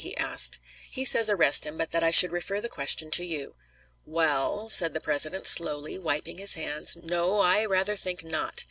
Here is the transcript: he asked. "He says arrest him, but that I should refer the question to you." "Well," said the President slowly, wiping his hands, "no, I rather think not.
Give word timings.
he 0.03 0.17
asked. 0.17 0.59
"He 0.89 1.05
says 1.05 1.29
arrest 1.29 1.63
him, 1.63 1.77
but 1.77 1.91
that 1.91 2.01
I 2.01 2.09
should 2.09 2.31
refer 2.31 2.59
the 2.59 2.67
question 2.67 3.11
to 3.11 3.23
you." 3.23 3.53
"Well," 4.03 4.67
said 4.67 4.95
the 4.95 4.99
President 4.99 5.45
slowly, 5.45 5.99
wiping 5.99 6.39
his 6.39 6.55
hands, 6.55 6.97
"no, 6.99 7.39
I 7.41 7.65
rather 7.65 7.95
think 7.95 8.23
not. 8.23 8.59